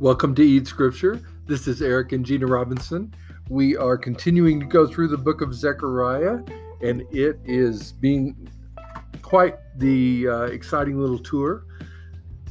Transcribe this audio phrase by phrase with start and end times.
[0.00, 1.20] Welcome to Eat Scripture.
[1.44, 3.12] This is Eric and Gina Robinson.
[3.50, 6.38] We are continuing to go through the book of Zechariah,
[6.80, 8.48] and it is being
[9.20, 11.66] quite the uh, exciting little tour.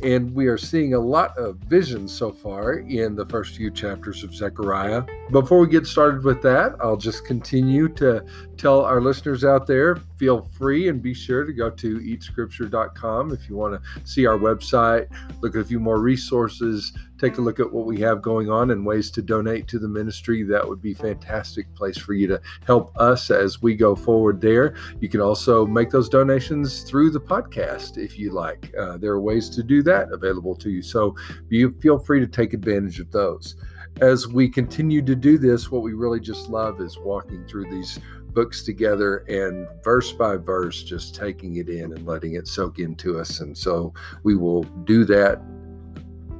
[0.03, 4.23] And we are seeing a lot of visions so far in the first few chapters
[4.23, 5.03] of Zechariah.
[5.31, 8.23] Before we get started with that, I'll just continue to
[8.57, 13.49] tell our listeners out there feel free and be sure to go to eatscripture.com if
[13.49, 15.07] you want to see our website,
[15.41, 18.71] look at a few more resources, take a look at what we have going on
[18.71, 20.43] and ways to donate to the ministry.
[20.43, 24.75] That would be fantastic place for you to help us as we go forward there.
[24.99, 28.73] You can also make those donations through the podcast if you like.
[28.79, 30.81] Uh, there are ways to do that available to you.
[30.81, 31.15] So
[31.49, 33.55] you feel free to take advantage of those.
[34.01, 37.99] As we continue to do this, what we really just love is walking through these
[38.33, 43.19] books together and verse by verse just taking it in and letting it soak into
[43.19, 43.39] us.
[43.41, 43.93] And so
[44.23, 45.41] we will do that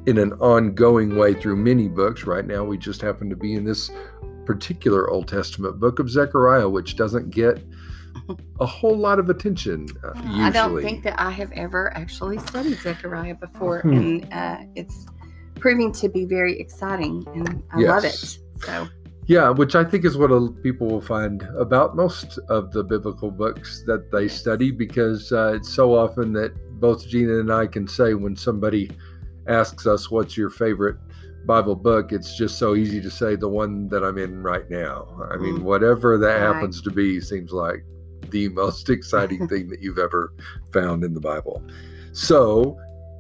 [0.10, 2.24] in an ongoing way through many books.
[2.26, 3.92] Right now, we just happen to be in this
[4.46, 7.64] particular Old Testament book of Zechariah, which doesn't get
[8.60, 9.88] a whole lot of attention.
[10.04, 10.42] Uh, usually.
[10.42, 13.94] I don't think that I have ever actually studied Zechariah before, Hmm.
[13.94, 15.06] and uh, it's
[15.56, 18.40] proving to be very exciting, and I love it.
[18.66, 18.88] So,
[19.28, 20.32] Yeah, which I think is what
[20.64, 25.72] people will find about most of the biblical books that they study, because uh, it's
[25.72, 28.90] so often that both Gina and I can say when somebody
[29.50, 30.98] asks us, What's your favorite
[31.46, 32.12] Bible book?
[32.12, 35.08] It's just so easy to say the one that I'm in right now.
[35.32, 35.64] I mean, Mm.
[35.64, 36.54] whatever that Right.
[36.54, 37.84] happens to be seems like
[38.30, 40.34] the most exciting thing that you've ever
[40.74, 41.64] found in the Bible.
[42.12, 42.78] So,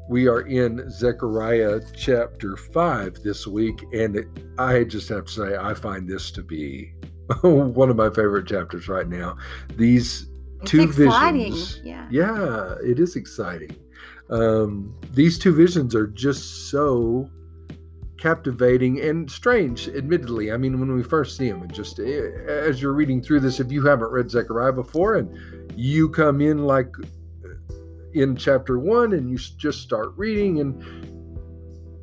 [0.10, 4.26] we are in Zechariah chapter 5 this week, and it,
[4.58, 6.92] I just have to say, I find this to be
[7.42, 9.38] one of my favorite chapters right now.
[9.78, 10.28] These
[10.64, 11.52] it's two exciting.
[11.54, 11.82] visions.
[11.84, 12.08] Yeah.
[12.10, 13.76] Yeah, it is exciting.
[14.30, 17.30] Um, these two visions are just so
[18.18, 20.52] captivating and strange, admittedly.
[20.52, 23.60] I mean, when we first see them, and just eh, as you're reading through this,
[23.60, 26.94] if you haven't read Zechariah before and you come in like
[27.46, 27.74] uh,
[28.14, 30.84] in chapter one and you just start reading and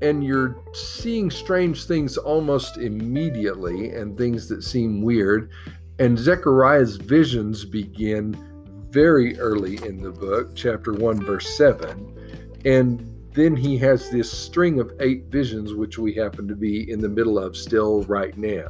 [0.02, 5.50] and you're seeing strange things almost immediately and things that seem weird
[5.98, 8.36] and Zechariah's visions begin
[8.90, 12.15] very early in the book, chapter 1, verse 7.
[12.66, 17.00] And then he has this string of eight visions, which we happen to be in
[17.00, 18.68] the middle of still right now.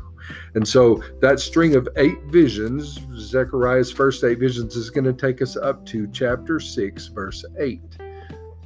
[0.54, 5.40] And so that string of eight visions, Zechariah's first eight visions, is going to take
[5.40, 7.80] us up to chapter 6, verse 8.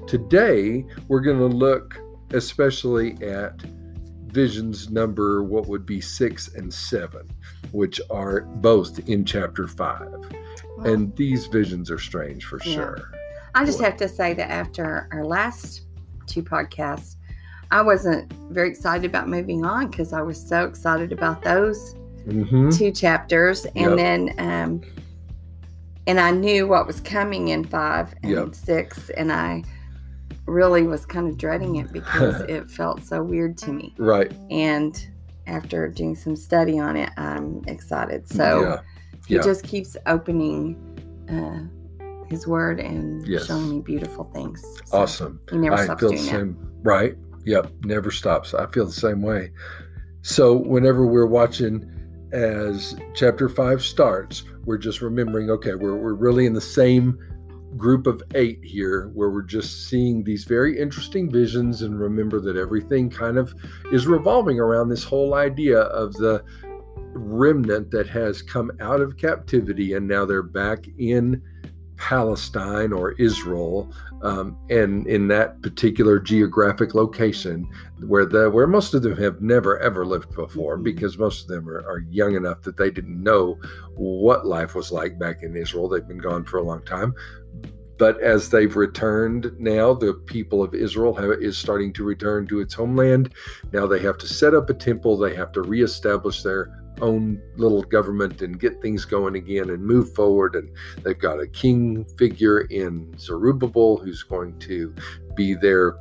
[0.06, 2.00] Today, we're going to look
[2.32, 3.60] especially at
[4.26, 7.28] visions number what would be six and seven,
[7.72, 10.08] which are both in chapter five.
[10.78, 12.74] Well, And these visions are strange for Yeah.
[12.74, 13.12] sure.
[13.54, 15.82] I just have to say that after our last
[16.26, 17.16] two podcasts,
[17.70, 21.94] I wasn't very excited about moving on because I was so excited about those
[22.24, 23.96] hmm two chapters, and Yep.
[23.96, 24.80] then um,
[26.06, 28.54] and I knew what was coming in five and Yep.
[28.54, 29.62] six, and I
[30.46, 33.94] really was kind of dreading it because it felt so weird to me.
[33.98, 34.32] Right.
[34.50, 35.06] And
[35.46, 38.28] after doing some study on it, I'm excited.
[38.28, 38.62] So
[39.28, 39.36] yeah.
[39.36, 39.42] yeah.
[39.42, 40.76] just keeps opening
[41.28, 41.66] uh,
[42.30, 43.46] his word and Yes.
[43.46, 44.62] showing me beautiful things.
[44.86, 45.40] So Awesome.
[45.50, 46.88] He never I stops feel the doing that.
[46.88, 47.16] Right.
[47.44, 47.72] Yep.
[47.84, 48.54] Never stops.
[48.54, 49.50] I feel the same way.
[50.22, 51.84] So whenever we're watching
[52.32, 57.18] as chapter five starts, we're just remembering, okay, we're, we're really in the same
[57.76, 62.56] group of eight here where we're just seeing these very interesting visions and remember that
[62.56, 63.54] everything kind of
[63.92, 66.42] is revolving around this whole idea of the
[67.12, 71.40] remnant that has come out of captivity and now they're back in
[72.00, 77.68] Palestine or Israel, um, and in that particular geographic location
[78.06, 80.84] where the where most of them have never ever lived before, Mhm.
[80.84, 83.58] because most of them are, are young enough that they didn't know
[83.96, 85.88] what life was like back in Israel.
[85.88, 87.14] They've been gone for a long time.
[87.98, 92.60] But as they've returned now, the people of Israel have, is starting to return to
[92.60, 93.34] its homeland.
[93.74, 95.18] Now they have to set up a temple.
[95.18, 100.14] They have to reestablish their own little government and get things going again and move
[100.14, 100.54] forward.
[100.54, 100.70] And
[101.02, 104.94] they've got a king figure in Zerubbabel who's going to
[105.34, 105.96] be their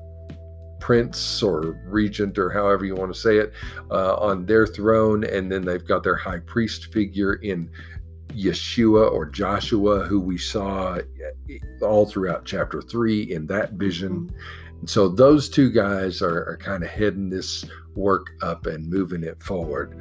[0.80, 3.54] prince or regent or however you want to say it
[3.92, 5.24] uh, on their throne.
[5.24, 7.69] And then they've got their high priest figure in
[8.30, 11.00] Yeshua or Joshua, who we saw
[11.81, 14.30] all throughout chapter three in that vision.
[14.80, 19.24] And so those two guys are, are kind of heading this work up and moving
[19.24, 19.98] it forward.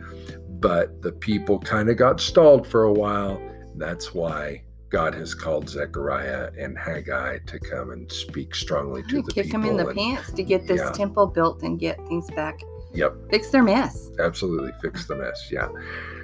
[0.60, 3.40] But the people kind of got stalled for a while.
[3.76, 9.32] That's why God has called Zechariah and Haggai to come and speak strongly to the
[9.32, 9.42] kick people.
[9.42, 10.92] Kick them in the and- pants to get this yeah.
[10.92, 12.58] temple built and get things back.
[12.94, 13.30] Yep.
[13.30, 14.10] Fix their mess.
[14.18, 15.48] absolutely fix the mess.
[15.52, 15.68] Yeah.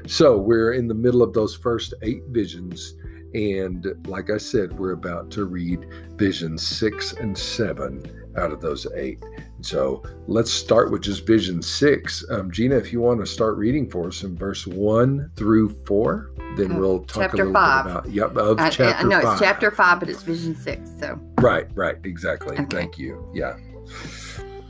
[0.06, 2.94] So we're in the middle of those first eight visions.
[3.34, 8.02] And like I said, we're about to read visions six and seven
[8.36, 9.22] out of those eight.
[9.64, 12.22] So let's start with just vision six.
[12.30, 16.32] Um, Gina, if you want to start reading for us in verse one through four,
[16.56, 17.84] then we'll talk chapter a little five.
[17.84, 19.32] bit about, yep, of I, chapter I five.
[19.32, 20.90] it's chapter five, but it's vision six.
[21.00, 22.58] So, Right, right, exactly.
[22.58, 22.76] Okay.
[22.76, 23.26] Thank you.
[23.32, 23.56] Yeah.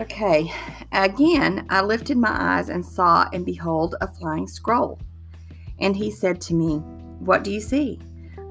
[0.01, 0.53] okay.
[0.93, 5.01] Again, I lifted my eyes and saw, and behold, a flying scroll.
[5.81, 6.77] And he said to me,
[7.19, 7.99] What do you see?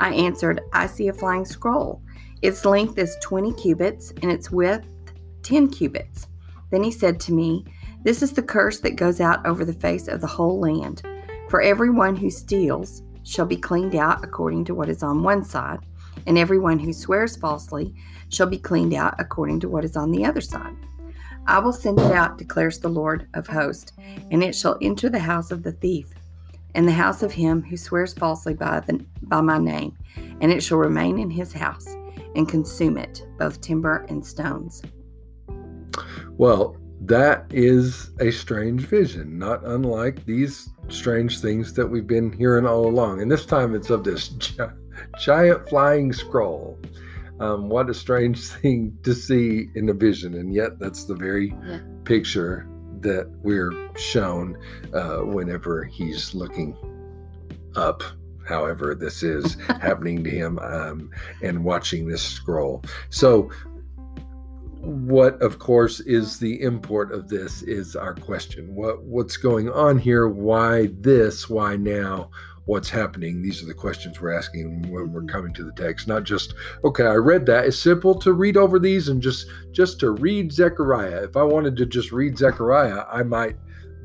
[0.01, 2.01] I answered, I see a flying scroll.
[2.41, 4.89] Its length is 20 cubits, and its width
[5.43, 6.27] 10 cubits.
[6.73, 7.65] Then he said to me,
[8.01, 11.03] This is the curse that goes out over the face of the whole land.
[11.47, 15.81] For everyone who steals shall be cleaned out according to what is on one side,
[16.25, 17.93] and everyone who swears falsely
[18.29, 20.75] shall be cleaned out according to what is on the other side.
[21.45, 23.91] I will send it out, declares the Lord of hosts,
[24.31, 26.07] and it shall enter the house of the thief,
[26.73, 29.95] and the house of him who swears falsely by, the, by my name,
[30.41, 31.85] and it shall remain in his house,
[32.35, 34.81] and consume it, both timber and stones.
[36.37, 42.65] Well, that is a strange vision, not unlike these strange things that we've been hearing
[42.65, 43.21] all along.
[43.21, 44.57] And this time it's of this gi-
[45.19, 46.79] giant flying scroll.
[47.39, 50.35] Um, what a strange thing to see in a vision.
[50.35, 51.79] And yet, that's the very Yeah.
[52.05, 52.67] picture
[53.01, 54.57] that we're shown
[54.93, 56.77] uh, whenever he's looking
[57.75, 58.01] up,
[58.47, 61.09] however, this is happening to him, um,
[61.41, 62.81] and watching this scroll.
[63.09, 63.49] So,
[64.83, 68.75] what of course is the import of this is our question.
[68.75, 70.27] What what's going on here?
[70.27, 71.49] Why this?
[71.49, 72.29] Why now?
[72.65, 73.41] What's happening?
[73.41, 75.29] These are the questions we're asking when we're mm-hmm.
[75.29, 76.53] coming to the text not just
[76.83, 77.65] okay i read that.
[77.65, 81.23] It's simple to read over these and just just to read zechariah.
[81.23, 83.55] If i wanted to just read zechariah i might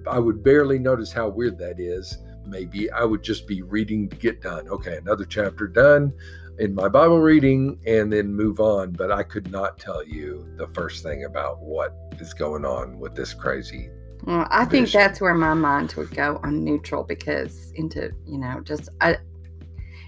[0.08, 2.18] i would barely notice how weird that is.
[2.46, 4.68] Maybe i would just be reading to get done.
[4.68, 6.12] Okay another chapter done
[6.58, 10.66] in my Bible reading and then move on, but I could not tell you the
[10.68, 13.90] first thing about what is going on with this crazy.
[14.24, 18.60] Well, I think that's where my mind would go on neutral because into you know
[18.60, 19.18] just I,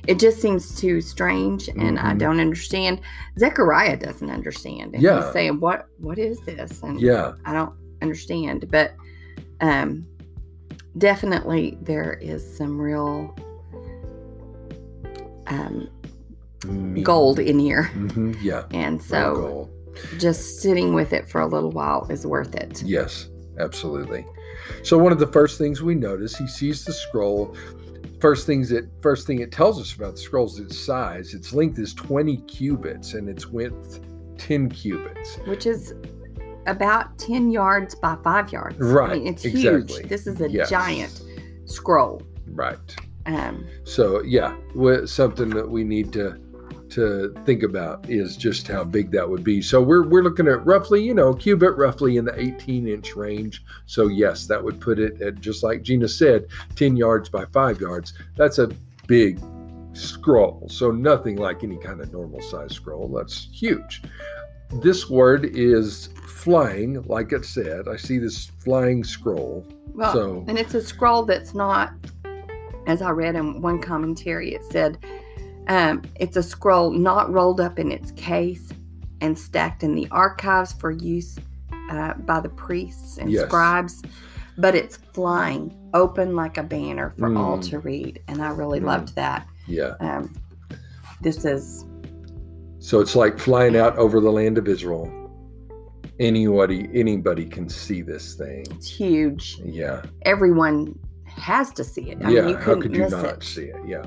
[0.08, 2.18] it just seems too strange and I Mhm.
[2.18, 3.00] don't understand.
[3.38, 5.22] Zechariah doesn't understand, and Yeah.
[5.22, 6.82] he's saying what what is this?
[6.82, 7.72] And Yeah, I don't
[8.02, 8.94] understand, but
[9.60, 10.06] um,
[10.98, 13.32] definitely there is some real
[15.46, 15.88] um,
[16.66, 19.68] me- gold in here, Mhm, Yeah, and so
[20.18, 22.82] just sitting with it for a little while is worth it.
[22.84, 23.28] Yes,
[23.58, 24.24] absolutely.
[24.82, 27.54] So one of the first things we notice, he sees the scroll.
[28.20, 31.32] First things that first thing it tells us about the scroll is its size.
[31.34, 34.00] Its length is 20 cubits and its width
[34.38, 35.38] 10 cubits.
[35.46, 35.94] which is
[36.66, 38.76] about 10 yards by 5 yards.
[38.80, 40.00] I Right, mean, it's exactly.
[40.00, 40.08] huge.
[40.08, 40.68] This is a Yes.
[40.70, 41.22] giant
[41.64, 42.22] scroll.
[42.52, 42.78] Right.
[43.26, 44.54] Um, So yeah,
[45.06, 46.36] something that we need to
[46.92, 49.60] to think about is just how big that would be.
[49.62, 53.16] So we're we're looking at roughly, you know, a cubit roughly in the 18 inch
[53.16, 53.64] range.
[53.86, 56.46] So yes, that would put it at just like Gina said,
[56.76, 58.14] 10 yards by five yards.
[58.36, 58.68] That's a
[59.06, 59.40] big
[59.92, 60.66] scroll.
[60.70, 63.08] So nothing like any kind of normal size scroll.
[63.08, 64.02] That's huge.
[64.82, 67.88] This word is flying, like it said.
[67.88, 69.66] I see this flying scroll.
[69.94, 71.92] well, So- and it's a scroll that's not,
[72.86, 74.98] as I read in one commentary, it said
[75.68, 78.72] um, it's a scroll not rolled up in its case
[79.20, 81.38] and stacked in the archives for use
[81.90, 83.46] uh, by the priests and Yes.
[83.46, 84.02] scribes,
[84.58, 87.68] but it's flying open like a banner for all Mm.
[87.70, 88.20] to read.
[88.28, 88.84] And I really Mm.
[88.86, 89.46] loved that.
[89.66, 89.94] Yeah.
[90.00, 90.32] Um,
[91.20, 91.84] this is
[92.78, 95.12] So it's like flying out over the land of Israel.
[96.18, 98.64] Anybody anybody can see this thing.
[98.70, 99.60] it's huge.
[99.64, 100.02] Yeah.
[100.22, 102.18] everyone has to see it.
[102.24, 102.40] I yeah.
[102.42, 103.42] mean, you How couldn't you not it.
[103.42, 103.76] see it?
[103.86, 104.02] Yeah.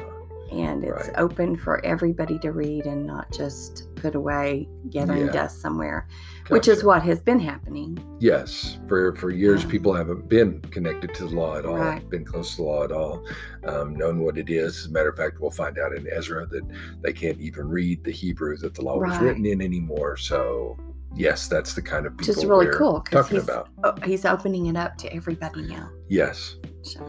[0.53, 1.17] And it's Right.
[1.17, 5.31] open for everybody to read and not just put away, gathering Yeah.
[5.31, 6.07] dust somewhere,
[6.49, 7.97] which is what has been happening.
[8.19, 8.77] Yes.
[8.87, 9.69] For for years Yeah.
[9.71, 12.07] people haven't been connected to the law at all, Right.
[12.09, 13.25] been close to the law at all,
[13.65, 14.77] um, known what it is.
[14.79, 16.63] As a matter of fact, we'll find out in Ezra that
[17.01, 20.17] they can't even read the Hebrew that the law was written in anymore.
[20.17, 20.77] So
[21.15, 23.69] yes, that's the kind of people Just really cool because talking he's, about.
[23.83, 25.89] oh, he's opening it up to everybody now.
[26.09, 26.57] Yes.
[26.83, 26.99] So,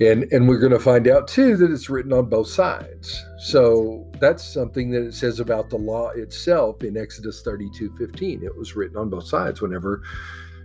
[0.00, 3.22] And and we're going to find out too that it's written on both sides.
[3.38, 8.42] So that's something that it says about the law itself in Exodus 32, 15.
[8.42, 10.02] It was written on both sides whenever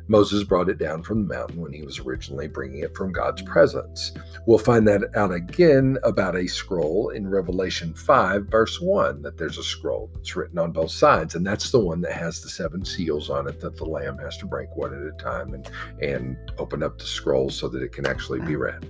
[0.07, 3.41] Moses brought it down from the mountain when he was originally bringing it from God's
[3.41, 4.11] presence.
[4.45, 9.57] We'll find that out again about a scroll in Revelation 5, verse 1, that there's
[9.57, 12.85] a scroll that's written on both sides, and that's the one that has the seven
[12.85, 15.69] seals on it that the Lamb has to break one at a time and,
[16.01, 18.87] and open up the scroll so that it can actually be read.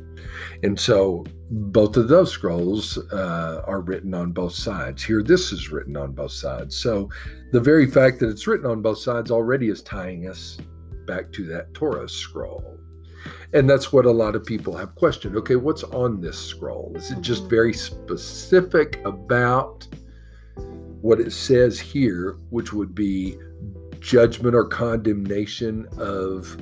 [0.63, 5.03] And so both of those scrolls uh, are written on both sides.
[5.03, 6.75] Here, this is written on both sides.
[6.75, 7.09] So
[7.51, 10.57] the very fact that it's written on both sides already is tying us
[11.05, 12.79] back to that Torah scroll.
[13.53, 15.35] And that's what a lot of people have questioned.
[15.37, 16.91] Okay, what's on this scroll?
[16.95, 19.87] Is it just very specific about
[21.01, 23.37] what it says here, which would be
[23.99, 26.57] judgment or condemnation of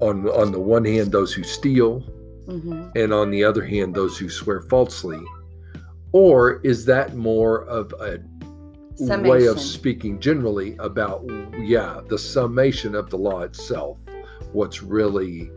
[0.00, 2.00] on on the one hand those who steal
[2.46, 5.20] hmm and on the other hand those who swear falsely?
[6.12, 8.18] Or is that more of a
[8.98, 11.24] way of speaking generally about
[11.58, 13.98] yeah the summation of the law itself
[14.52, 15.50] what's really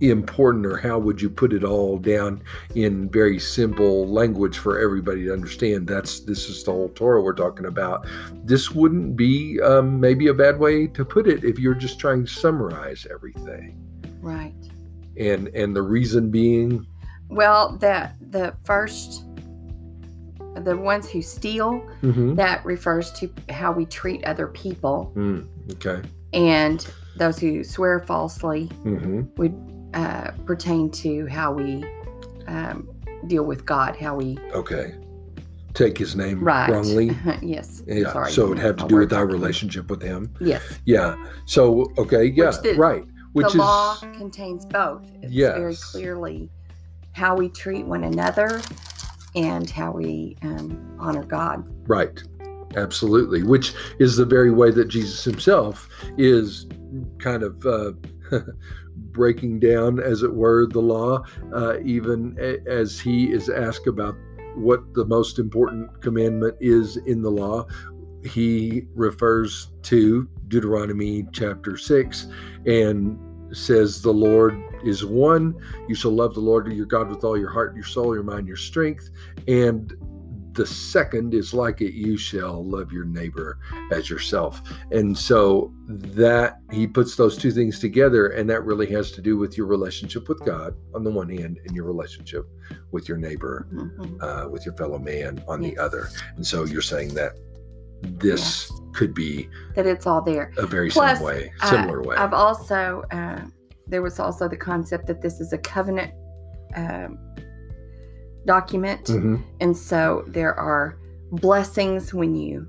[0.00, 2.42] important or how would you put it all down
[2.74, 5.86] in very simple language for everybody to understand.
[5.86, 8.06] That's this is the whole torah we're talking about.
[8.44, 12.24] This wouldn't be um, maybe a bad way to put it if you're just trying
[12.24, 13.76] to summarize everything.
[14.20, 14.54] Right.
[15.16, 16.86] and and the reason being?
[17.28, 19.24] Well, that the first,
[20.56, 22.36] the ones who steal, Mhm.
[22.36, 26.02] that refers to how we treat other people, Mm, okay
[26.32, 29.54] and those who swear falsely hmm would
[29.94, 31.84] uh, pertain to how we
[32.46, 32.88] um,
[33.26, 34.94] deal with God, how we okay
[35.74, 36.68] take his name right.
[36.70, 37.82] wrongly yes.
[37.86, 40.32] Yeah, Sorry, so it would have to do with our relationship with him.
[40.40, 40.62] Yes.
[40.84, 41.14] Yeah.
[41.46, 43.04] So okay, yeah, the- right.
[43.32, 45.02] Which the is law contains both.
[45.22, 46.50] It's very clearly
[47.12, 48.60] how we treat one another
[49.34, 51.68] and how we um, honor God.
[51.88, 52.22] right.
[52.76, 53.42] Absolutely.
[53.42, 56.68] Which is the very way that Jesus himself is
[57.18, 57.92] kind of uh,
[58.96, 64.14] breaking down, as it were, the law, uh, even a- as he is asked about
[64.54, 67.66] what the most important commandment is in the law.
[68.24, 72.28] He refers to Deuteronomy chapter 6
[72.66, 73.18] and
[73.52, 75.54] says, The Lord is one.
[75.88, 78.46] You shall love the Lord your God with all your heart, your soul, your mind,
[78.46, 79.10] your strength.
[79.48, 79.92] And
[80.52, 83.58] the second is like it, you shall love your neighbor
[83.92, 84.60] as yourself.
[84.90, 89.36] And so that he puts those two things together, and that really has to do
[89.36, 92.46] with your relationship with God on the one hand, and your relationship
[92.90, 94.22] with your neighbor, Mhm.
[94.22, 96.08] uh, with your fellow man on the other.
[96.36, 97.36] And so you're saying that
[98.02, 100.52] this could be That it's all there.
[100.58, 102.16] a very Plus, same way, uh, similar way.
[102.16, 103.40] I've also, uh,
[103.86, 106.12] there was also the concept that this is a covenant
[106.76, 107.18] um,
[108.46, 109.04] document.
[109.06, 109.42] Mhm.
[109.60, 110.96] And so there are
[111.32, 112.66] blessings when you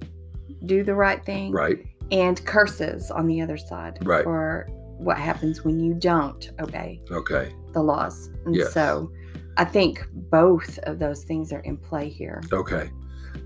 [0.66, 1.80] do the right thing Right.
[2.12, 4.24] and curses on the other side Right.
[4.24, 7.54] for what happens when you don't obey Okay.
[7.74, 8.30] the laws.
[8.46, 8.74] And Yes.
[8.74, 9.10] so
[9.58, 12.42] I think both of those things are in play here.
[12.54, 12.90] Okay.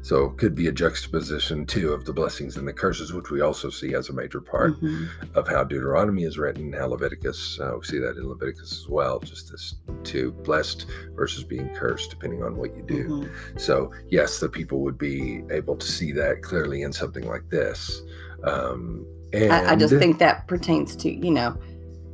[0.05, 3.41] So it could be a juxtaposition too of the blessings and the curses, which we
[3.41, 5.07] also see as a major part Mhm.
[5.33, 9.19] of how Deuteronomy is written, how Leviticus, uh, we see that in Leviticus as well,
[9.19, 10.85] just this two blessed
[11.15, 13.07] versus being cursed, depending on what you do.
[13.07, 13.59] Mhm.
[13.59, 18.03] So, yes, the people would be able to see that clearly in something like this.
[18.43, 21.57] Um, and I, I just think that pertains to, you know,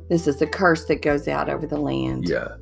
[0.08, 2.56] this is a curse that goes out over the land yeah,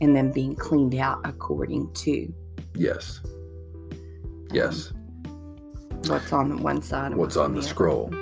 [0.00, 2.26] and then being cleaned out according to
[2.74, 3.20] yes,
[4.50, 4.92] um, yes.
[6.06, 8.12] what's on one side and What's on the scroll.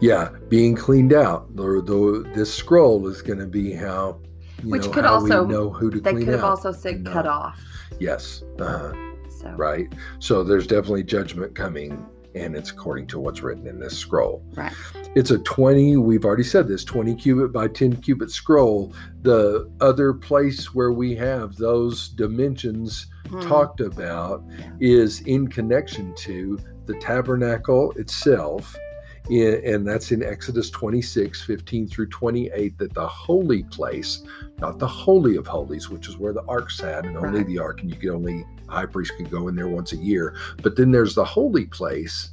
[0.00, 1.54] Yeah, being cleaned out.
[1.56, 4.20] The, the, this scroll is going to be how,
[4.62, 6.72] you Which know, could how also- we know who to They clean could have also
[6.72, 7.60] said cut off.
[7.98, 8.92] Yes, uh,
[9.40, 9.92] So right.
[10.20, 12.06] So there's definitely judgment coming,
[12.38, 14.42] and it's according to what's written in this scroll.
[14.54, 14.72] Right.
[15.14, 18.92] It's a 20, we've already said this, 20 cubit by 10 cubit scroll.
[19.22, 23.42] The other place where we have those dimensions Mhm.
[23.46, 24.70] talked about Yeah.
[24.80, 28.76] is in connection to the tabernacle itself.
[29.30, 34.22] In, and that's in Exodus 26, 15 through 28, that the holy place,
[34.58, 37.46] not the Holy of Holies, which is where the ark sat, and only Right.
[37.46, 40.34] the ark, and you could only, high priest could go in there once a year.
[40.62, 42.30] But then there's the holy place.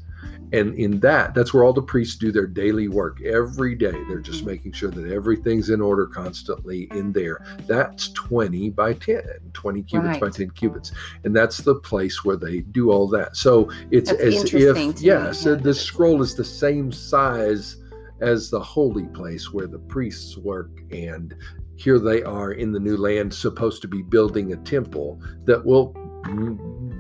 [0.54, 3.96] And in that, that's where all the priests do their daily work every day.
[4.08, 4.48] They're just Mhm.
[4.48, 7.44] making sure that everything's in order constantly in there.
[7.68, 9.24] That's 20 by 10,
[9.54, 10.92] 20 cubits by 10 cubits.
[11.24, 13.36] And that's the place where they do all that.
[13.36, 17.78] So it's That's as if, yes, yeah, the scroll is the same size
[18.22, 20.70] as the holy place where the priests work.
[20.92, 21.36] And
[21.76, 25.94] here they are in the new land, supposed to be building a temple that will
[25.94, 26.05] mm,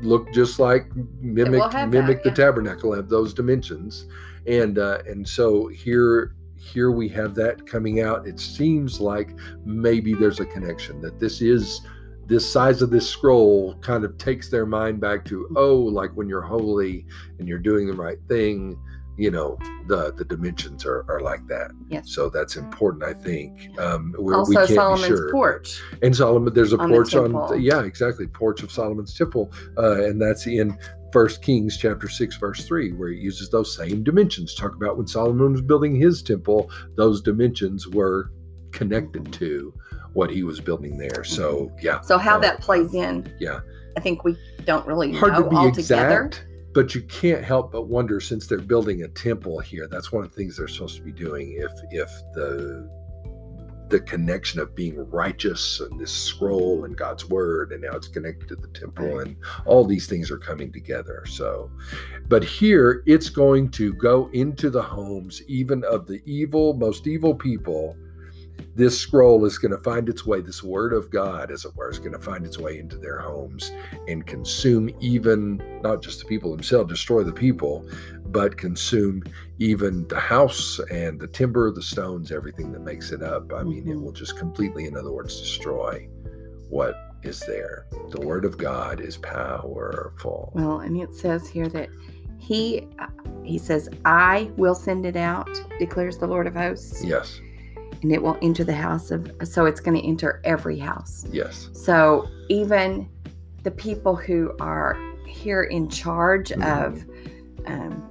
[0.03, 0.87] look just like
[1.19, 2.35] mimic have that, mimic the yeah.
[2.35, 4.05] tabernacle have those dimensions
[4.45, 8.25] and uh and so here here we have that coming out.
[8.25, 11.81] It seems like maybe there's a connection that this is
[12.25, 16.27] this size of this scroll kind of takes their mind back to oh like when
[16.27, 17.05] you're holy
[17.37, 18.79] and you're doing the right thing
[19.17, 19.57] you know
[19.87, 21.71] the the dimensions are, are like that.
[21.89, 22.11] Yes.
[22.11, 23.77] so that's important i think.
[23.79, 25.81] Um where also we can't Solomon's be sure porch.
[26.01, 30.03] and solomon there's a on the porch on yeah exactly porch of solomon's temple uh
[30.03, 30.77] and that's in
[31.11, 34.53] first kings chapter 6 verse 3 where it uses those same dimensions.
[34.53, 38.31] Talk about when solomon was building his temple those dimensions were
[38.71, 39.73] connected to
[40.15, 41.23] what he was building there.
[41.23, 42.01] So yeah.
[42.01, 43.59] So how uh, that plays in, yeah.
[43.97, 46.25] I think we don't really hard know to be altogether.
[46.25, 46.44] exact
[46.75, 50.29] but you can't help but wonder since they're building a temple here that's one of
[50.29, 52.87] the things they're supposed to be doing if if the
[53.87, 58.47] the connection of being righteous and this scroll and God's word and now it's connected
[58.49, 61.23] to the temple and all these things are coming together.
[61.27, 61.69] So
[62.27, 67.35] but here it's going to go into the homes even of the evil most evil
[67.35, 67.95] people
[68.75, 71.89] this scroll is going to find its way this word of god as it were
[71.89, 73.71] is going to find its way into their homes
[74.07, 77.87] and consume even not just the people themselves destroy the people
[78.27, 79.23] but consume
[79.59, 83.51] even the house and the timber the stones everything that makes it up.
[83.53, 84.01] I mean it Mhm.
[84.01, 86.09] will just completely in other words destroy
[86.69, 87.85] what is there.
[88.11, 90.51] The word of god is powerful.
[90.53, 91.89] Well, and it says here that
[92.39, 93.07] he uh,
[93.43, 97.39] he says, "I will send it out," declares the Lord of hosts, yes
[98.05, 99.31] and it will enter the house of.
[99.43, 101.25] So it's going to enter every house.
[101.31, 103.09] yes So even
[103.63, 104.95] the people who are
[105.25, 106.83] here in charge Mhm.
[106.85, 107.03] of
[107.65, 108.07] um,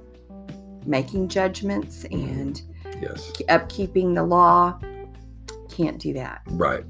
[0.85, 2.61] making judgments and
[3.01, 4.77] yes upkeeping the law
[5.69, 6.41] can't do that.
[6.51, 6.83] right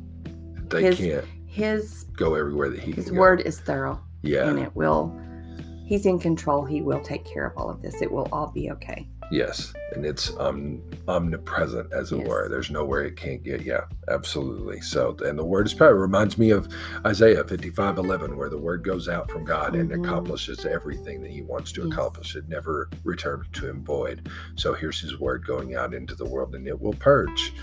[0.70, 3.20] they His- can't His go everywhere that he his can go.
[3.22, 5.14] word is thorough, yeah and it will.
[5.86, 6.66] He's in control.
[6.66, 8.02] He will take care of all of this.
[8.02, 9.08] It will all be okay.
[9.32, 12.28] Yes, and it's um, omnipresent, as it Yes.
[12.28, 12.48] were.
[12.48, 13.62] There's nowhere it can't get.
[13.62, 14.82] Yeah, absolutely.
[14.82, 15.96] So, and the word is power.
[15.98, 16.68] It reminds me of
[17.06, 20.04] Isaiah 55 11, where the word goes out from God and Mhm.
[20.04, 21.92] accomplishes everything that he wants to Yes.
[21.92, 22.36] accomplish.
[22.36, 24.30] It never returns to him void.
[24.56, 27.54] So, here's his word going out into the world, and it will purge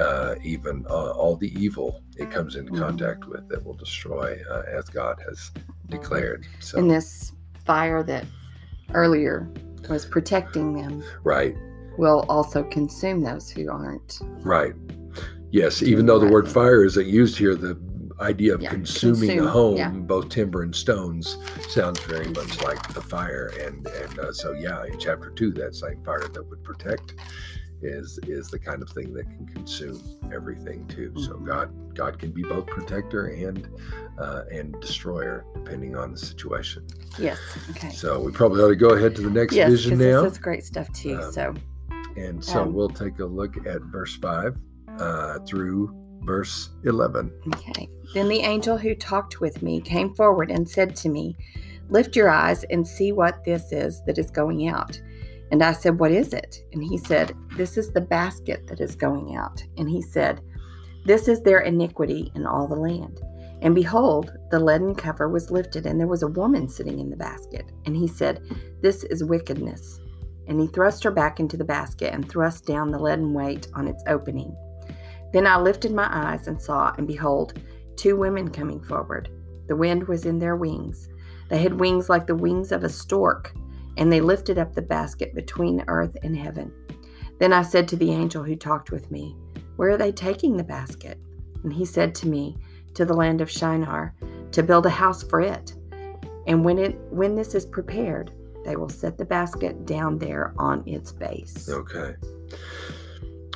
[0.00, 2.78] uh, even uh, all the evil it comes into Mhm.
[2.78, 5.50] contact with that will destroy, uh, as God has
[5.90, 6.46] declared.
[6.60, 7.32] So, And this
[7.66, 8.24] fire that
[8.94, 9.46] earlier
[9.88, 11.56] was protecting them right.
[11.98, 14.18] will also consume those who aren't.
[14.40, 14.74] Right.
[15.50, 17.78] Yes, even though the word fire isn't used here, the
[18.20, 19.90] idea of Yeah, consuming a home, yeah.
[19.90, 21.36] both timber and stones,
[21.68, 23.52] sounds very much like the fire.
[23.60, 27.14] And and uh, so yeah, in chapter two, that same fire that would protect
[27.82, 30.00] is is the kind of thing that can consume
[30.32, 31.12] everything too.
[31.16, 31.46] So Mhm.
[31.46, 33.68] God God can be both protector and
[34.18, 36.86] uh, and destroyer depending on the situation.
[37.18, 37.38] Yes.
[37.70, 37.90] Okay.
[37.90, 40.22] So we probably ought to go ahead to the next yes, vision now.
[40.22, 41.16] this is great stuff too.
[41.20, 41.54] Um, so
[42.16, 44.56] And so Um, we'll take a look at verse 5
[44.98, 45.90] uh, through
[46.24, 47.32] verse 11.
[47.54, 47.88] Okay.
[48.14, 51.34] Then the angel who talked with me came forward and said to me,
[51.88, 55.00] Lift your eyes and see what this is that is going out.
[55.52, 56.64] And I said, What is it?
[56.72, 59.62] And he said, This is the basket that is going out.
[59.76, 60.40] And he said,
[61.04, 63.20] This is their iniquity in all the land.
[63.60, 67.16] And behold, the leaden cover was lifted, and there was a woman sitting in the
[67.16, 67.70] basket.
[67.84, 68.42] And he said,
[68.80, 70.00] This is wickedness.
[70.48, 73.86] And he thrust her back into the basket and thrust down the leaden weight on
[73.86, 74.56] its opening.
[75.34, 77.60] Then I lifted my eyes and saw, and behold,
[77.96, 79.28] two women coming forward.
[79.68, 81.08] The wind was in their wings.
[81.48, 83.54] They had wings like the wings of a stork,
[83.96, 86.72] and they lifted up the basket between earth and heaven.
[87.38, 89.36] Then I said to the angel who talked with me,
[89.76, 91.18] Where are they taking the basket?
[91.64, 92.56] And he said to me,
[92.94, 94.14] To the land of Shinar,
[94.52, 95.74] to build a house for it.
[96.46, 98.32] And when it when this is prepared,
[98.64, 101.68] they will set the basket down there on its base.
[101.68, 102.14] Okay.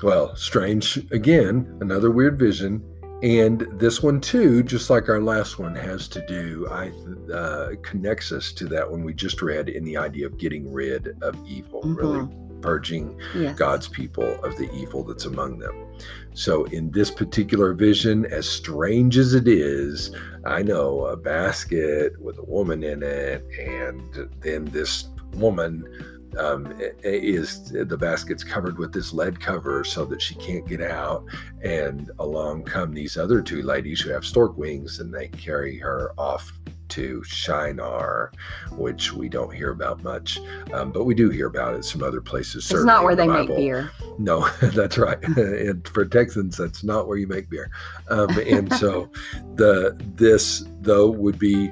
[0.03, 2.83] Well, strange again, another weird vision.
[3.23, 6.93] And this one too, just like our last one, has to do, I
[7.33, 11.17] uh, connects us to that one we just read in the idea of getting rid
[11.23, 12.29] of evil, really
[12.61, 13.57] purging Yes.
[13.57, 15.75] God's people of the evil that's among them.
[16.35, 22.39] So, in this particular vision, as strange as it is, I know a basket with
[22.39, 26.73] a woman in it, and then this woman um,
[27.03, 31.25] is the basket's covered with this lead cover so that she can't get out.
[31.63, 36.13] And along come these other two ladies who have stork wings, and they carry her
[36.19, 36.53] off
[36.89, 38.33] to Shinar,
[38.73, 40.39] which we don't hear about much,
[40.73, 42.71] um, but we do hear about it some other places.
[42.71, 43.91] It's not where the they make beer.
[44.19, 45.23] No, that's right.
[45.37, 47.71] and for Texans, that's not where you make beer.
[48.09, 49.11] Um, and so
[49.55, 51.71] the this though would be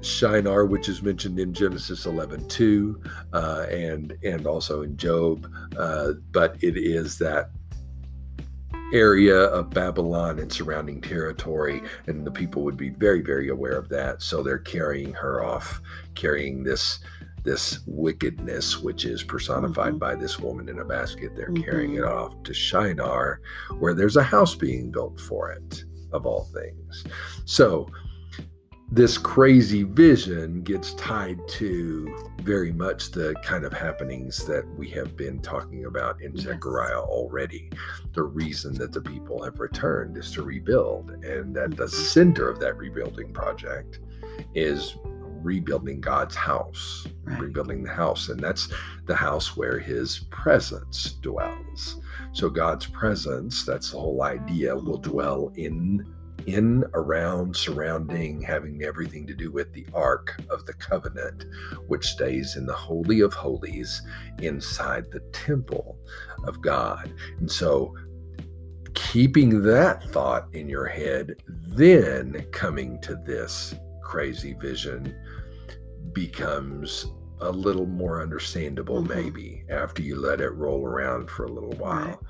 [0.00, 5.50] Shinar, which is mentioned in Genesis 11, 2, uh, and and also in Job.
[5.76, 7.50] Uh, but it is that
[8.92, 13.88] area of Babylon and surrounding territory, and the people would be very, very aware of
[13.90, 14.22] that.
[14.22, 15.80] So they're carrying her off,
[16.14, 17.00] carrying this
[17.44, 19.98] this wickedness, which is personified Mhm.
[19.98, 21.32] by this woman in a basket.
[21.36, 21.64] They're Mhm.
[21.64, 23.40] carrying it off to Shinar,
[23.78, 27.04] where there's a house being built for it, of all things.
[27.46, 27.86] So
[28.90, 32.08] this crazy vision gets tied to
[32.40, 36.44] very much the kind of happenings that we have been talking about in Yes.
[36.44, 37.70] Zechariah already.
[38.14, 42.58] The reason that the people have returned is to rebuild, and that the center of
[42.60, 44.00] that rebuilding project
[44.54, 44.96] is
[45.42, 47.40] rebuilding God's house, Right.
[47.40, 48.68] rebuilding the house, and that's
[49.06, 52.00] the house where His presence dwells.
[52.32, 56.04] So God's presence, that's the whole idea, will dwell in
[56.46, 61.44] in, around, surrounding, having everything to do with the Ark of the Covenant,
[61.86, 64.02] which stays in the Holy of Holies
[64.40, 65.98] inside the temple
[66.44, 67.12] of God.
[67.38, 67.94] And so,
[68.94, 75.14] keeping that thought in your head, then coming to this crazy vision
[76.12, 77.06] becomes
[77.40, 79.08] a little more understandable, Mhm.
[79.10, 82.20] maybe, after you let it roll around for a little while.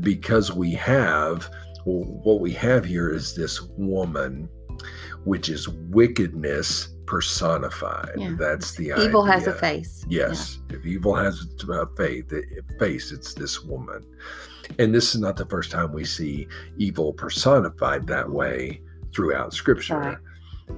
[0.00, 1.48] Because we have
[1.86, 4.48] well, what we have here is this woman,
[5.24, 8.10] which is wickedness personified.
[8.16, 8.34] Yeah.
[8.38, 10.04] That's the Evil has a face.
[10.08, 12.32] Yes, if evil has a faith,
[12.78, 14.04] face, it's this woman.
[14.80, 18.80] And this is not the first time we see evil personified that way
[19.14, 19.96] throughout Scripture.
[19.98, 20.18] Right.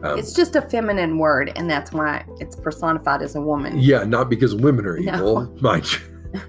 [0.02, 3.78] Um, It's just a feminine word, and that's why it's personified as a woman.
[3.78, 5.14] yeah, not because women are No.
[5.14, 5.98] evil, mind you.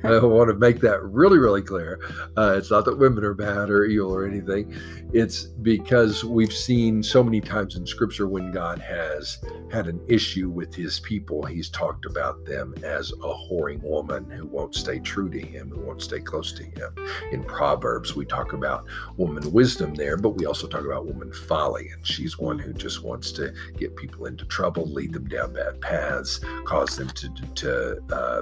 [0.03, 1.99] I want to make that really, really clear.
[2.37, 4.73] Uh, it's not that women are bad or evil or anything.
[5.13, 9.39] It's because we've seen so many times in Scripture when God has
[9.71, 14.45] had an issue with his people, he's talked about them as a whoring woman who
[14.45, 16.93] won't stay true to him, who won't stay close to him.
[17.31, 18.85] In Proverbs, we talk about
[19.17, 21.89] woman wisdom there, but we also talk about woman folly.
[21.89, 25.81] And she's one who just wants to get people into trouble, lead them down bad
[25.81, 28.41] paths, cause them to, to uh,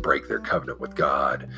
[0.00, 1.48] break their covenant with God.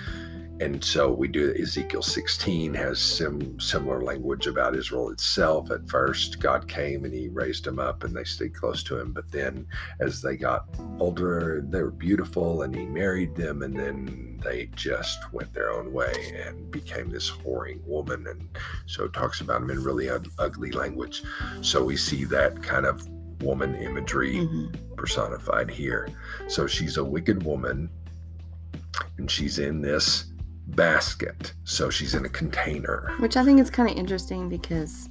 [0.61, 5.71] And so we do Ezekiel 16 has some similar language about Israel itself.
[5.71, 9.13] At first, God came and he raised them up and they stayed close to him.
[9.13, 9.67] But then
[10.01, 10.67] as they got
[10.99, 15.95] older, they were beautiful and he married them and then they just went their own
[15.95, 16.13] way
[16.45, 18.27] and became this whoring woman.
[18.27, 18.47] And
[18.85, 21.23] so it talks about them in really ug- ugly language.
[21.63, 23.09] So we see that kind of
[23.43, 24.75] woman imagery Mhm.
[24.97, 26.07] personified here.
[26.49, 27.89] So she's a wicked woman
[29.19, 30.25] and she's in this
[30.69, 31.53] basket.
[31.65, 33.13] So she's in a container.
[33.19, 35.09] Which I think is kind of interesting because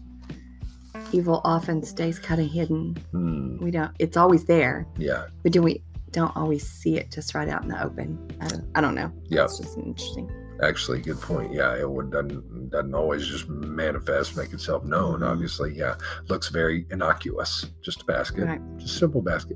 [1.11, 2.95] evil often stays kind of hidden.
[3.11, 3.91] Hmm, We don't.
[3.99, 5.25] It's always there, yeah.
[5.43, 8.17] but do we don't always see it just right out in the open?
[8.41, 8.65] I don't.
[8.75, 9.11] I don't know.
[9.25, 9.45] Yeah.
[9.45, 10.29] It's just interesting.
[10.61, 11.53] Actually, good point.
[11.53, 15.21] Yeah, it would, doesn't, doesn't always just manifest, make itself known.
[15.21, 15.29] Mhm.
[15.31, 15.95] Obviously, yeah,
[16.27, 17.65] looks very innocuous.
[17.81, 18.61] Just a basket, Right.
[18.77, 19.55] just a simple basket,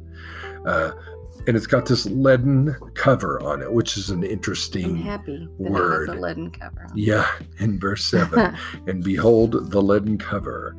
[0.65, 0.91] uh,
[1.47, 4.95] and it's got this leaden cover on it, which is an I'm interesting.
[4.97, 6.09] happy that it word.
[6.09, 6.87] a leaden cover.
[6.95, 7.29] Yeah,
[7.59, 8.57] in verse seven.
[8.87, 10.75] And behold, the leaden cover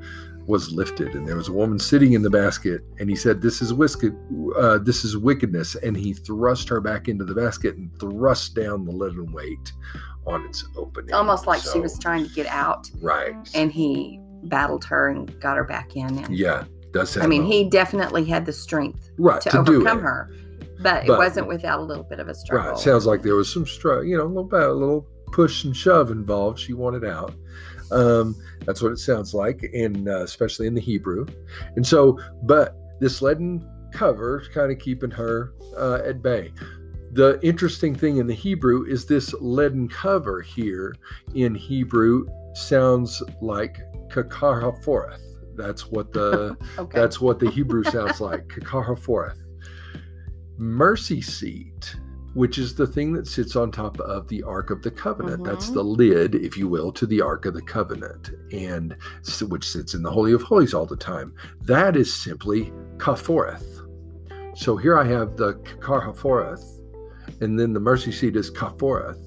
[0.46, 2.82] was lifted, and there was a woman sitting in the basket.
[2.98, 4.16] And he said, "This is wicked.
[4.56, 8.84] Uh, this is wickedness." And he thrust her back into the basket and thrust down
[8.84, 9.72] the leaden weight
[10.26, 11.08] on its opening.
[11.08, 13.34] It's almost like she was trying to get out, right.
[13.54, 16.18] and he battled her and got her back in.
[16.18, 20.30] And yeah, does I mean, he definitely had the strength right to, to, overcome her,
[20.80, 22.72] but, it But- wasn't without a little bit of a struggle.
[22.72, 22.78] Right.
[22.78, 25.76] Sounds like there was some struggle, you know, a little bit, a little push and
[25.76, 26.58] shove involved.
[26.58, 27.34] She wanted out.
[27.90, 28.34] Um,
[28.64, 31.26] that's what it sounds like, and uh, especially in the Hebrew.
[31.76, 36.52] And so, but this leaden cover is kind of keeping her uh, at bay.
[37.12, 40.96] The interesting thing in the Hebrew is this leaden cover here
[41.34, 45.20] in Hebrew sounds like kakaraforeth.
[45.56, 46.98] That's what the okay.
[46.98, 48.48] that's what the Hebrew sounds like.
[48.48, 49.38] Kakaraforeth.
[50.56, 51.96] Mercy seat,
[52.34, 55.44] which is the thing that sits on top of the Ark of the Covenant.
[55.44, 55.74] That's Mhm.
[55.74, 58.96] the lid, if you will, to the Ark of the Covenant, and
[59.48, 61.32] which sits in the Holy of Holies all the time.
[61.64, 63.82] That is simply Kaforeth.
[64.56, 66.64] So here I have the Kaforeth,
[67.40, 69.18] and then the mercy seat is Kaforeth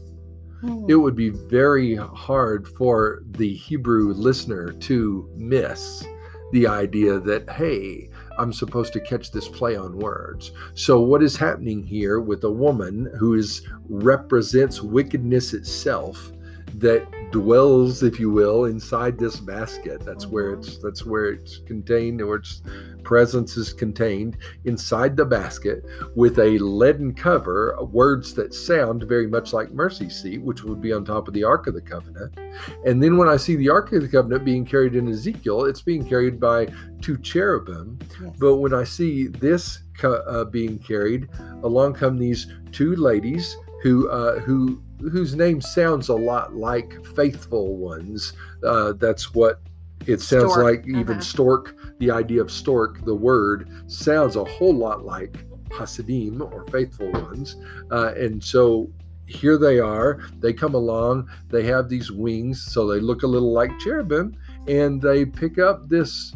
[0.62, 0.86] Hmm.
[0.88, 6.04] it would be very hard for the Hebrew listener to miss
[6.52, 10.52] the idea that, hey, I'm supposed to catch this play on words.
[10.74, 16.32] So, what is happening here with a woman who is represents wickedness itself
[16.76, 20.06] that dwells, if you will, inside this basket.
[20.06, 22.62] That's where it's that's where it's contained, or its
[23.04, 25.86] presence is contained inside the basket
[26.16, 30.92] with a leaden cover, words that sound very much like mercy seat, which would be
[30.92, 32.38] on top of the Ark of the Covenant.
[32.86, 35.82] And then when I see the Ark of the Covenant being carried in Ezekiel, it's
[35.82, 36.68] being carried by
[37.02, 37.98] two cherubim.
[38.22, 38.36] Yes.
[38.40, 41.30] But when I see this uh, being carried,
[41.64, 47.78] along come these two ladies who uh, who whose name sounds a lot like faithful
[47.78, 48.34] ones.
[48.64, 49.62] Uh, that's what
[50.06, 50.88] it sounds Stork, like.
[50.88, 51.22] Even uh-huh.
[51.22, 55.38] stork, the idea of stork, the word sounds a whole lot like
[55.72, 57.56] Hasidim or faithful ones.
[57.92, 58.90] Uh, and so
[59.28, 60.22] here they are.
[60.40, 61.30] They come along.
[61.50, 64.36] They have these wings, so they look a little like cherubim,
[64.68, 66.34] and they pick up this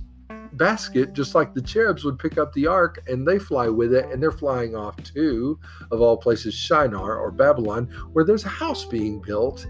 [0.54, 4.06] basket just like the cherubs would pick up the ark and they fly with it
[4.12, 5.60] and they're flying off to
[5.92, 9.66] of all places shinar or babylon where there's a house being built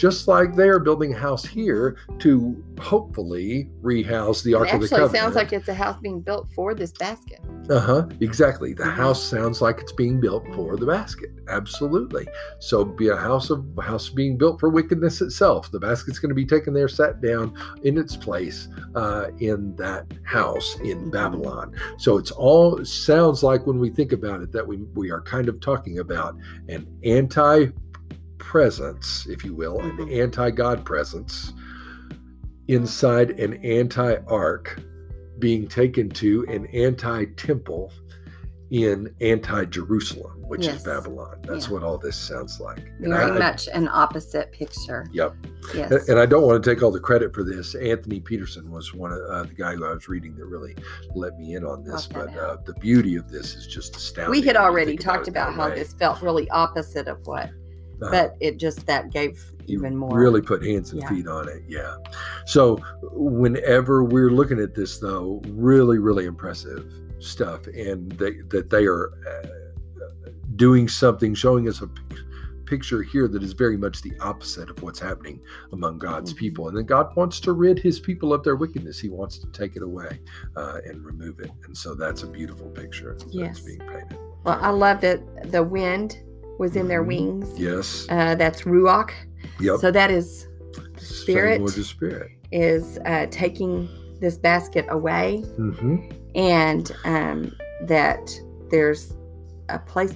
[0.00, 4.80] just like they are building a house here to hopefully rehouse the It ark of
[4.80, 5.08] the Covenant.
[5.14, 7.38] actually sounds like it's a house being built for this basket.
[7.68, 8.94] uh-huh exactly the Mhm.
[8.94, 12.26] house sounds like it's being built for the basket absolutely
[12.58, 16.30] so be a house of a house being built for wickedness itself the basket's going
[16.30, 21.12] to be taken there sat down in its place uh, in that house in Mhm.
[21.12, 25.20] babylon so it's all sounds like when we think about it that we we are
[25.20, 26.34] kind of talking about
[26.70, 27.66] an anti
[28.40, 30.22] presence if you will an Mhm.
[30.22, 31.52] anti-god presence
[32.68, 34.80] inside an anti-ark
[35.38, 37.92] being taken to an anti-temple
[38.70, 41.34] in anti-Jerusalem, which is Babylon.
[41.42, 41.72] That's Yeah.
[41.72, 42.78] what all this sounds like.
[43.00, 45.06] And Very I- much an opposite picture.
[45.12, 45.34] Yep.
[45.74, 45.90] Yes.
[45.90, 47.74] And- And I don't want to take all the credit for this.
[47.74, 50.76] Anthony Petterson was one of uh, the guy who I was reading that really
[51.16, 52.06] let me in on this.
[52.06, 54.30] But uh, the beauty of this is just astounding.
[54.30, 55.74] we had already think about talked about how way.
[55.74, 57.50] this felt really opposite of what,
[58.02, 60.18] Uh, but it just that gave even more.
[60.18, 61.08] really put hands and Yeah.
[61.10, 61.94] feet on it yeah
[62.46, 62.76] so
[63.12, 69.10] whenever we're looking at this though really really impressive stuff and they, that they are
[69.28, 69.46] uh,
[70.56, 71.88] doing something showing us a
[72.64, 75.40] picture here that is very much the opposite of what's happening
[75.72, 76.36] among god's Mhm.
[76.38, 79.46] people and then god wants to rid his people of their wickedness he wants to
[79.48, 80.20] take it away
[80.56, 83.56] uh, and remove it and so that's a beautiful picture Yes.
[83.56, 85.20] that's being painted Well, I love that
[85.52, 86.18] the wind
[86.60, 87.06] was in their Mhm.
[87.12, 87.48] wings.
[87.58, 89.10] yes Uh, that's ruach.
[89.58, 90.46] yep So that is
[90.98, 91.64] spirit.
[91.66, 93.88] the spirit is uh, taking
[94.20, 95.96] this basket away, hmm
[96.34, 97.38] and um,
[97.86, 98.22] that
[98.70, 99.12] there's
[99.68, 100.14] a place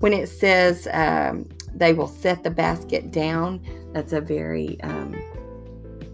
[0.00, 1.44] when it says um,
[1.74, 3.60] they will set the basket down.
[3.92, 5.14] That's a very um,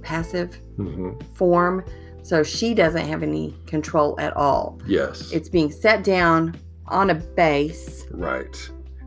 [0.03, 1.85] passive hmm form.
[2.23, 4.79] So she doesn't have any control at all.
[4.87, 6.55] yes It's being set down
[6.89, 8.07] on a base.
[8.11, 8.57] Right.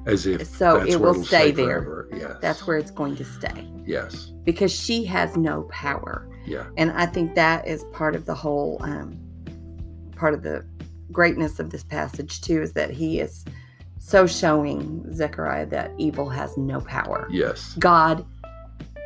[0.05, 1.81] As if So it will it'll stay there.
[1.81, 2.09] forever.
[2.13, 2.37] Yes.
[2.41, 4.31] That's where it's going to stay Yes.
[4.43, 6.27] because she has no power.
[6.45, 6.65] Yeah.
[6.77, 9.17] And I think that is part of the whole, um,
[10.15, 10.65] part of the
[11.11, 13.45] greatness of this passage too, is that he is
[13.99, 17.27] so showing Zechariah that evil has no power.
[17.31, 17.75] Yes.
[17.79, 18.25] God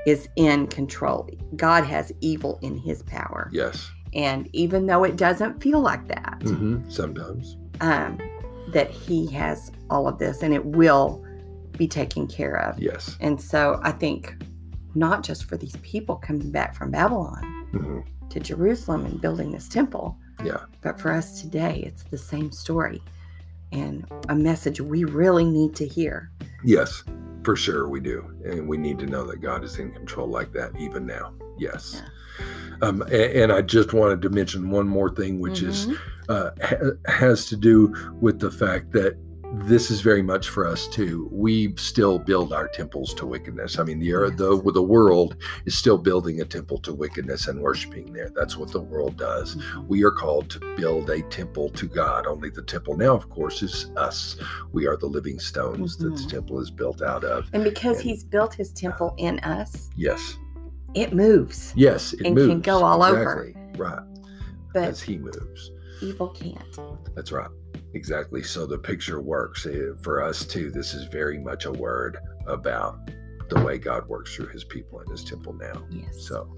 [0.07, 1.29] is in control.
[1.55, 3.49] God has evil in his power.
[3.51, 3.91] Yes.
[4.13, 7.57] And even though it doesn't feel like that, hmm Sometimes.
[7.81, 8.17] um,
[8.69, 11.23] that he has all of this and it will
[11.77, 12.79] be taken care of.
[12.79, 13.17] Yes.
[13.19, 14.35] And so I think
[14.95, 17.99] not just for these people coming back from Babylon hmm
[18.29, 20.57] to Jerusalem and building this temple, Yeah.
[20.81, 23.01] but for us today, it's the same story
[23.71, 26.29] and a message we really need to hear.
[26.61, 27.05] Yes.
[27.43, 30.51] For sure, we do, and we need to know that God is in control like
[30.51, 31.33] that even now.
[31.57, 32.01] Yes.
[32.81, 35.97] Um, a- and, I just wanted to mention one more thing, which is Mhm.
[36.29, 39.17] uh, ha- has to do with the fact that
[39.65, 41.29] this is very much for us too.
[41.31, 43.79] We still build our temples to wickedness.
[43.79, 44.31] I mean, the Yes.
[44.35, 48.29] the the world is still building a temple to wickedness and worshiping there.
[48.35, 49.55] That's what the world does.
[49.55, 49.87] Mhm.
[49.87, 52.27] We are called to build a temple to God.
[52.27, 54.35] Only the temple now, of course, is us.
[54.73, 56.29] We are the living stones that the Mhm.
[56.29, 57.49] temple is built out of.
[57.53, 60.37] And because And- he's built his temple in us, Yes,
[61.01, 62.49] it moves, yes, it And moves.
[62.49, 63.53] can go all over.
[63.77, 63.99] Right,
[64.73, 65.71] but as He moves.
[66.01, 66.79] evil can't.
[67.15, 67.49] That's right.
[67.93, 68.43] Exactly.
[68.43, 70.69] So the picture works Eh, for us too.
[70.71, 72.99] This is very much a word about
[73.49, 75.85] the way God works through his people in his temple now.
[75.89, 76.27] Yes.
[76.27, 76.53] So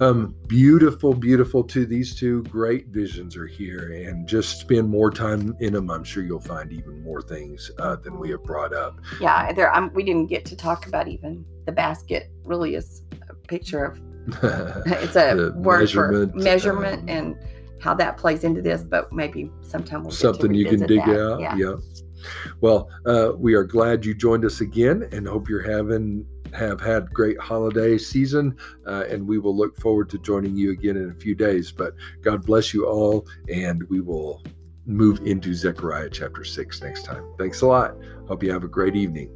[0.00, 1.86] um beautiful, beautiful too.
[1.86, 5.90] These two great visions are here and just spend more time in them.
[5.90, 9.00] I'm sure you'll find even more things uh, than we have brought up.
[9.20, 9.74] yeah, there.
[9.74, 12.30] Um, we didn't get to talk about even the basket.
[12.44, 14.00] Really, is a picture of.
[14.86, 17.36] It's a word for measurement, measurement um, and
[17.80, 18.82] how that plays into this.
[18.82, 21.18] But maybe sometime we'll to something you can dig that.
[21.18, 21.40] out.
[21.58, 21.76] Yeah.
[22.60, 27.12] Well, uh, we are glad you joined us again and hope you're having have had
[27.12, 28.56] great holiday season,
[28.86, 31.72] uh, and we will look forward to joining you again in a few days.
[31.72, 34.42] But God bless you all, and we will
[34.86, 37.24] move into Zechariah chapter 6 next time.
[37.38, 37.94] Thanks a lot.
[38.26, 39.30] Hope you have a great evening.